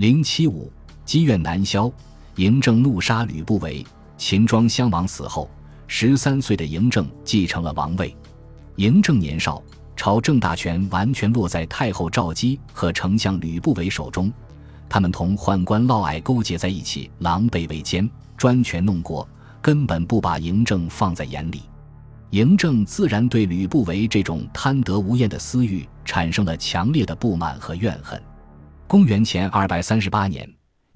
[0.00, 0.72] 零七五，
[1.04, 1.92] 积怨难消，
[2.36, 3.84] 嬴政怒杀吕不韦。
[4.16, 5.46] 秦庄襄王死后，
[5.86, 8.16] 十三岁的嬴政继承了王位。
[8.76, 9.62] 嬴政年少，
[9.94, 14.32] 朝政大权完全落在太后赵姬和丞相吕不韦手中，
[14.88, 18.08] 他们同宦官嫪毐勾结在一起，狼狈为奸，
[18.38, 19.28] 专权弄国，
[19.60, 21.64] 根本不把嬴政放在眼里。
[22.30, 28.18] 嬴政自然对吕不韦这种贪得无厌的私欲产生了强烈的不满和怨恨。
[28.90, 30.44] 公元前二百三十八年，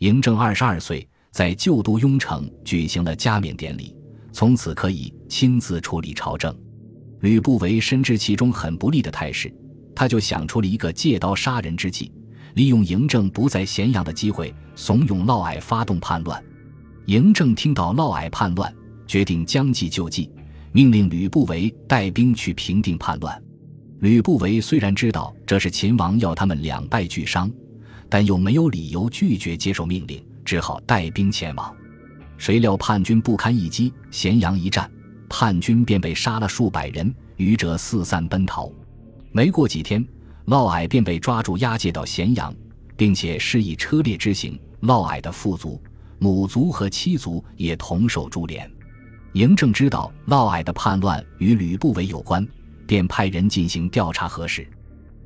[0.00, 3.94] 嬴政二十二岁，在旧都雍城举行了加冕典礼，
[4.32, 6.52] 从此可以亲自处理朝政。
[7.20, 9.48] 吕不韦深知其中很不利的态势，
[9.94, 12.10] 他就想出了一个借刀杀人之计，
[12.54, 16.44] 利用嬴政不在咸阳的机会，怂恿嫪毐发动叛乱。
[17.06, 18.74] 嬴政听到嫪毐叛乱，
[19.06, 20.28] 决定将计就计。
[20.72, 23.40] 命令吕不韦带兵去平定叛乱。
[24.00, 27.48] 吕不韦虽然知道这是秦王要他们两败俱伤，
[28.14, 31.74] 但又没有理由拒绝接受命令，只好带兵前往。
[32.38, 34.88] 谁料叛军不堪一击，咸阳一战，
[35.28, 38.70] 叛军便被杀了数百人，余者四散奔逃。
[39.32, 40.00] 没过几天，
[40.44, 42.54] 嫪毐便被抓住押解到咸阳，
[42.96, 44.56] 并且施以车裂之刑。
[44.82, 45.82] 嫪毐的父族、
[46.20, 48.70] 母族和妻族也同受株连。
[49.32, 52.46] 嬴政知道嫪毐的叛乱与吕不韦有关，
[52.86, 54.64] 便派人进行调查核实。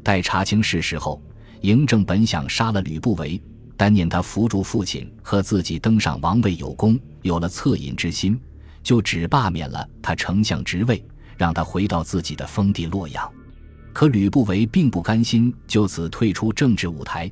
[0.02, 1.22] 待查清事实后，
[1.62, 3.40] 嬴政本想杀了吕不韦，
[3.76, 8.38] 但念他扶助父亲和自己登上王位有功，有了恻隐之心，
[8.82, 11.04] 就只罢免了他丞相职位，
[11.36, 13.30] 让他回到自己的封地洛阳。
[13.92, 17.30] 可吕不韦并不甘心就此退出政治舞台，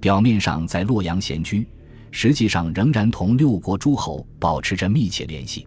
[0.00, 1.66] 表面上在洛阳闲居，
[2.10, 5.66] 实际上仍然同六国诸侯保持着密切联系。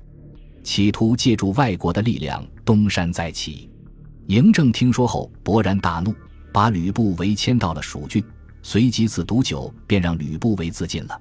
[0.63, 3.69] 企图借助外国的力量东山再起。
[4.27, 6.13] 嬴政听说后勃然大怒，
[6.51, 8.23] 把吕布韦迁到了蜀郡，
[8.61, 11.19] 随即自毒酒，便让吕不韦自尽了。